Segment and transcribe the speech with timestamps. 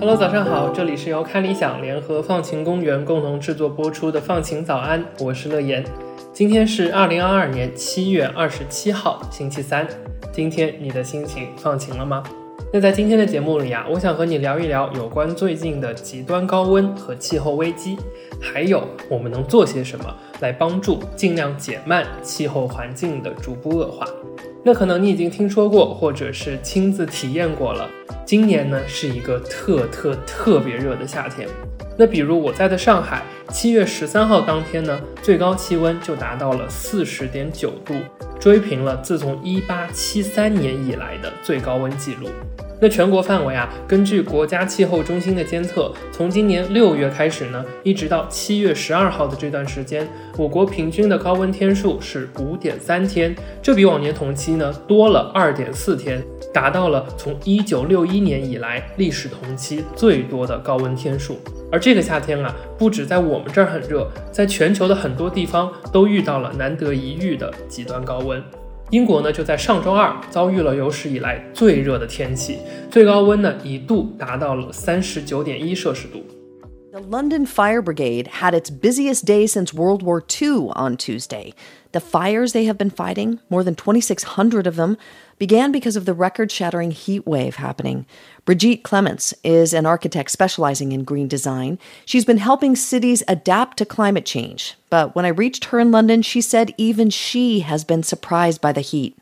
[0.00, 5.84] Hello，早上好，这里是由看理想联合放晴公园共同制作播出的放晴早安，我是乐言。
[6.32, 10.13] 今天是二零二二年七月二十七号，星期三。
[10.34, 12.20] 今天你的心情放晴了吗？
[12.72, 17.96] 那在今天的节目里啊，我想和你聊一聊有关最近的极端高温和气候危机，
[18.40, 24.04] 还有我们能做些什么来帮助尽量减慢气候环境的逐步恶化。
[24.64, 27.88] 那可能你已经听说过，或者是亲自体验过了。
[28.26, 31.48] 今年呢是一个特特特别热的夏天。
[31.96, 37.94] 那比如我在的上海，七月十三号当天呢，最高气温就达到了四十点九度，
[38.44, 42.28] 追平了自从1873年以来的最高温记录。
[42.80, 61.38] 那全国范围啊，根据国家气候中心的监测，从今年六月开始呢，一直到七月十二号的这段时间，我国平均的高温天数是五点三天，这比往年同期呢多了二点四天，达到了从一九六一年以来历史同期最多的高温天数。
[61.72, 68.42] 而这个夏天啊，不止在我们这儿很热，在全球的很多地方都遇到了难得一遇的极端高温。
[68.93, 72.57] 英国呢，就在上周二遭遇了有史以来最热的天气，
[72.89, 76.23] 最高温呢一度达到了三十九点一摄氏度。
[76.91, 81.53] The London Fire Brigade had its busiest day since World War II on Tuesday.
[81.91, 84.97] The fires they have been fighting, more than 2,600 of them,
[85.37, 88.05] began because of the record shattering heat wave happening.
[88.45, 91.77] Brigitte Clements is an architect specializing in green design.
[92.05, 94.75] She's been helping cities adapt to climate change.
[94.89, 98.73] But when I reached her in London, she said even she has been surprised by
[98.73, 99.13] the heat.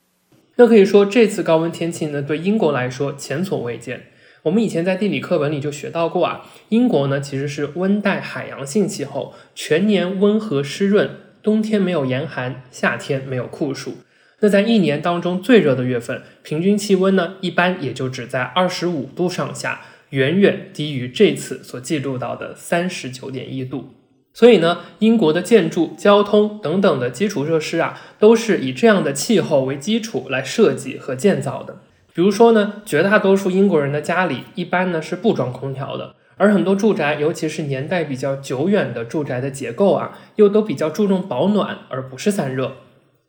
[0.55, 4.07] 那可以说，这次高温天气呢，对英国来说前所未见。
[4.43, 11.09] 我们以前在地理课本里就学到过啊，英国呢其实是温带海洋性气候，全年温和湿润，
[11.43, 13.97] 冬天没有严寒，夏天没有酷暑。
[14.42, 23.94] 那在一年当中最热的月份，平均气温呢，一般也就只在二十五度上下，远远低于这次所记录到的三十九点一度。
[24.34, 31.76] 所以呢，英国的建筑、交通等等的基础设施啊，都是以这样的气候为基础来设计和建造的。
[32.12, 42.72] 比如说呢，绝大多数英国人的家里一般呢是不装空调的，而很多住宅，尤其是年代比较久远的住宅的结构啊，又都比较注重保暖，而不是散热。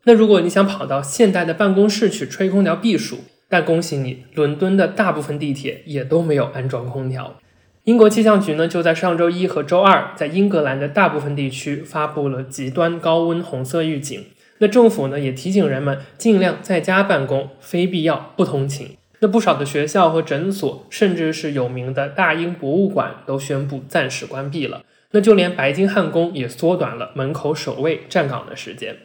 [0.06, 7.38] 那如果你想跑到现代的办公室去吹空调避暑，但恭喜你，伦敦的大部分地铁也都没有安装空调。
[7.84, 14.24] 英国气象局呢就在上周一和周二，在英格兰的大部分地区发布了极端高温红色预警。
[14.58, 18.96] 那政府呢也提醒人们尽量在家办公，非必要不通勤。
[19.20, 24.82] 那不少的学校和诊所，甚至是有名的大英博物馆都宣布暂时关闭了。
[25.12, 28.96] 那就连白金汉宫也缩短了门口守卫站岗的时间。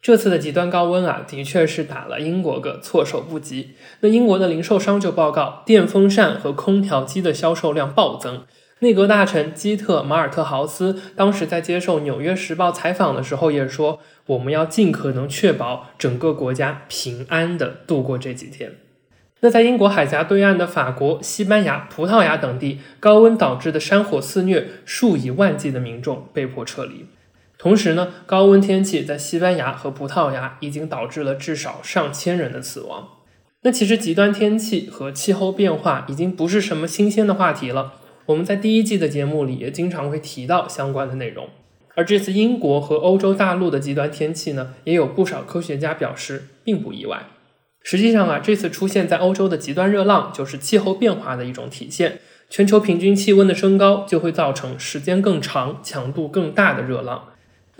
[0.00, 3.70] 这次的极端高温啊，的确是打了英国个措手不及。
[4.00, 8.44] 那英国的零售商就报告，电风扇和空调机的销售量暴增。
[8.80, 18.74] 内阁大臣基特马尔特豪斯当时在接受《纽约时报》采访的时候也说：“我们要尽可能确保整个国家平安的度过这几天。”
[19.40, 27.06] 那在英国海峡对岸的法国、西班牙、葡萄牙等地，高温导致的山火肆虐，数以万计的民众被迫撤离。
[27.58, 33.08] 同时呢，高温天气在西班牙和葡萄牙已经导致了至少上千人的死亡。
[33.62, 37.94] 那其实极端天气和气候变化已经不是什么新鲜的话题了。
[38.26, 41.48] 我们在第一季的节目里也经常会提到相关的内容。
[41.96, 47.24] 而这次英国和欧洲大陆的极端天气呢，也有不少科学家表示并不意外。
[47.82, 52.20] 实际上啊，这次出现在欧洲的极端热浪就是气候变化的一种体现。
[52.48, 57.24] 全球平均气温的升高就会造成时间更长、强度更大的热浪。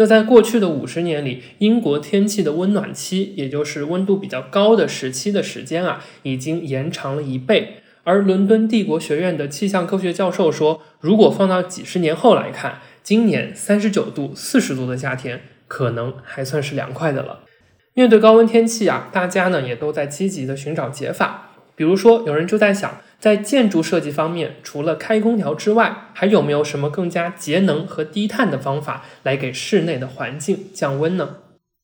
[0.01, 7.83] 那在过去的五十年里，英国天气的温暖期，也就是温度比较高的时期的时间啊，已经延长了一倍。
[8.05, 17.41] 而伦敦帝国学院的气象科学教授说，如果放到几十年后来看，今年三十九度、四十度的夏天，可能还算是凉快的了。
[17.95, 21.51] 面对高温天气啊，大家呢也都在积极的寻找解法。
[21.75, 23.01] 比如说，有人就在想。
[23.21, 31.37] 在建筑设计方面，除了开空调之外，还有没有什么更加节能和低碳的方法来给室内的环境降温呢？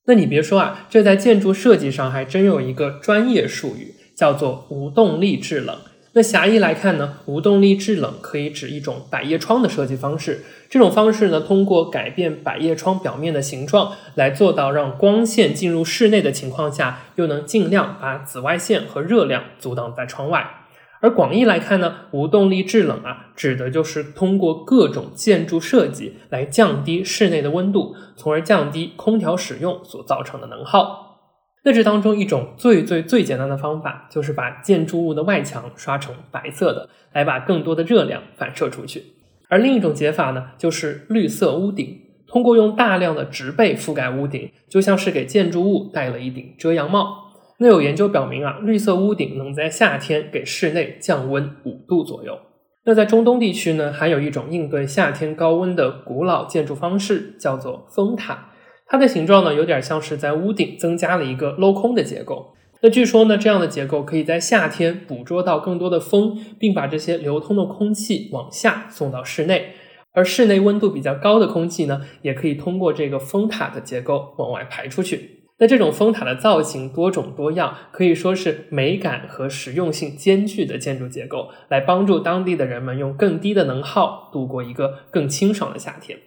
[0.07, 5.77] 那你别说啊，这在建筑设计上还真有一个专业术语，叫做无动力制冷
[6.13, 10.45] 那狭义来看呢，无动力制冷可以指一种百叶窗的设计方式。
[10.71, 20.64] 这种方式呢，通过改变百叶窗表面的形状，来做到让光线进入室内的情况下，又能尽量把紫外线和热量阻挡在窗外。
[21.05, 31.21] 而广义来看呢，无动力制冷啊，指的就是通过各种建筑设计来降低室内的温度，从而降低空调使用所造成的能耗。
[31.63, 39.03] 那这当中一种最最最简单的方法，就是把建筑物的外墙刷成白色的，来把更多的热量反射出去。
[39.51, 47.24] 而另一种解法呢，就是绿色屋顶，通过用大量的植被覆盖屋顶，就像是给建筑物戴了一顶遮阳帽。
[47.59, 52.39] 那有研究表明啊，绿色屋顶能在夏天给室内降温五度左右。
[52.85, 58.51] 那在中东地区呢，还有一种应对夏天高温的古老建筑方式，叫做风塔。
[58.87, 62.55] 它的形状呢，有点像是在屋顶增加了一个镂空的结构。
[62.83, 69.71] 那据说呢，这样的结构可以在夏天捕捉到更多的风，并把这些流通的空气往下送到室内。
[70.13, 75.34] 而室内温度比较高的空气呢，也可以通过这个风塔的结构往外排出去。
[75.59, 86.19] 那这种风塔的造型多种多样，可以说是美感和实用性兼具的建筑结构，来帮助当地的人们用更低的能耗度过一个更清爽的夏天。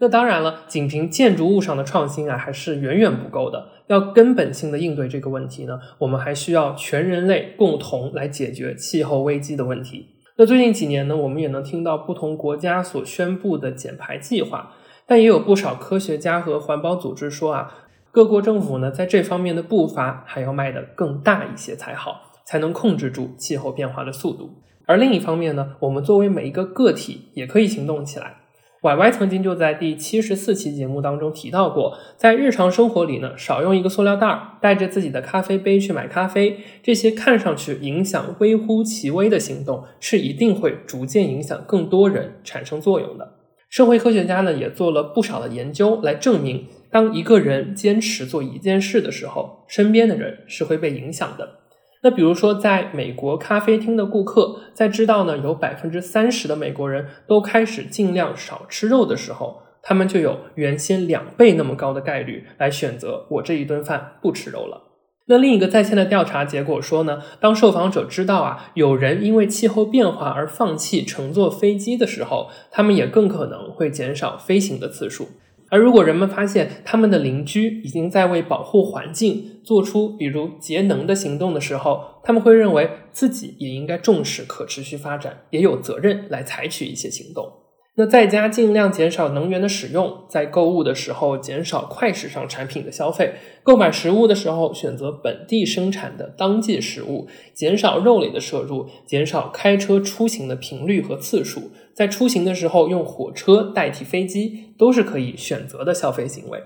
[0.00, 3.68] 那当然了，仅凭建筑物上的创新啊，还是远远不够的。
[3.88, 10.06] 要根本性的应对这个问题呢，我们还需要全人类共同来解决气候危机的问题。
[10.36, 14.72] 那最近几年呢，我们也能听到不同国家所宣布的减排计划，
[15.06, 17.83] 但也有不少科学家和环保组织说啊，
[18.14, 24.50] 各国政府呢在这方面的步伐还要迈得更大一些才好，才能控制住气候变化的速度。
[24.86, 28.36] 而另一方面呢，我们作为每一个个体也可以行动起来。
[28.82, 43.32] Y Y 曾经就在第七十四期节目当中提到过，在日常生活里呢，少用一个塑料袋儿，带着自己的咖啡杯去买咖啡，这些看上去影响微乎其微的行动，是一定会逐渐影响更多人产生作用的。
[43.70, 51.58] 社会科学家呢也做了不少的研究来证明，当一个人坚持做一件事的时候，身边的人是会被影响的。
[52.04, 64.92] 那比如说，在美国咖啡厅的顾客在知道呢有百分之三十的美国人都开始尽量少吃肉的时候，他们就有原先两倍那么高的概率来选择我这一顿饭不吃肉了。
[65.26, 75.30] 那另一个在线的调查结果说呢，当受访者知道啊有人因为气候变化而放弃乘坐飞机的时候，他们也更可能会减少飞行的次数。
[75.70, 87.63] 而如果人们发现他们的邻居已经在为保护环境做出比如节能的行动的时候，他们会认为自己也应该重视可持续发展，也有责任来采取一些行动。
[87.96, 106.60] 那在家尽量减少能源的使用，在购物的时候减少快时尚产品的消费，购买食物的时候选择本地生产的当季食物，减少肉类的摄入，减少开车出行的频率和次数，在出行的时候用火车代替飞机，都是可以选择的消费行为。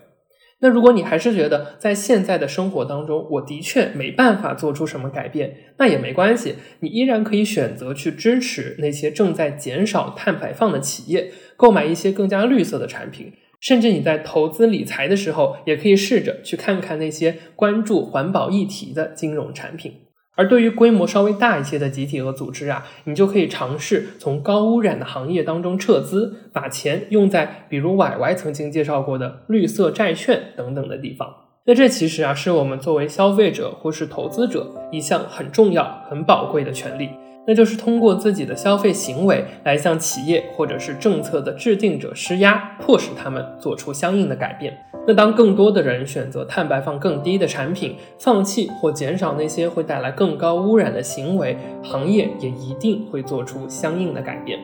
[0.61, 20.08] 那如果你还是觉得在现在的生活当中，我的确没办法做出什么改变，那也没关系，你依然可以选择去支持那些正在减少碳排放的企业，购买一些更加绿色的产品，甚至你在投资理财的时候，也可以试着去看看那些关注环保议题的金融产品。
[20.39, 31.29] 而对于规模稍微大一些的集体和组织啊，你就可以尝试从高污染的行业当中撤资，把钱用在比如 Y Y 曾经介绍过的绿色债券等等的地方。
[31.65, 37.11] 那这其实啊，是我们作为消费者或是投资者一项很重要、很宝贵的权利。
[37.49, 44.77] 那就是通过自己的消费行为来向企业或者是政策的制定者施压，迫使他们做出相应的改变。
[45.07, 54.59] 那当更多的人选择碳排放更低的产品，放弃或减少那些会带来更高污染的行为，行业也一定会做出相应的改变。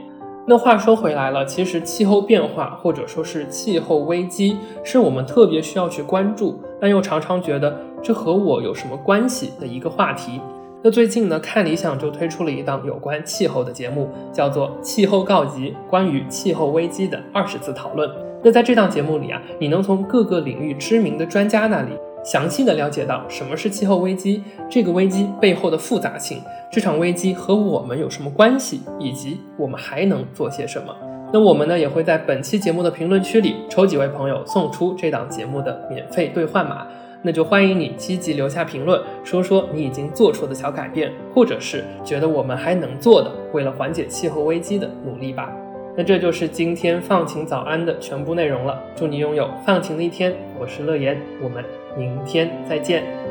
[0.46, 10.38] 那话说回来了，其实气候变化或者说是气候危机，是我们特别需要去关注，但又常常觉得这和我有什么关系的一个话题。
[10.86, 18.06] 那最近呢，看理想就推出了一档有关气候的节目，叫做《气候告急》，关于气候危机的二十次讨论。
[18.42, 30.94] 那在这档节目里啊，你能从各个领域知名的专家那里详细的了解到什么是气候危机，这个危机背后的复杂性，这场危机和我们有什么关系，以及我们还能做些什么。
[31.32, 36.86] 那我们呢，也会在本期节目的评论区里抽几位朋友送出这档节目的免费兑换码。
[37.26, 45.50] 那就欢迎你积极留下评论，说说你已经做出的小改变，或者是觉得我们还能做的，为了缓解气候危机的努力吧。
[45.96, 48.78] 那这就是今天放晴早安的全部内容了。
[48.94, 51.64] 祝你拥有放晴的一天，我是乐言，我们
[51.96, 53.23] 明天再见。